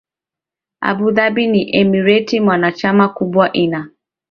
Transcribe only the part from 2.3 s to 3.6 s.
mwanachama kubwa